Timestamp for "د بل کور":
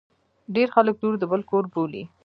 1.19-1.63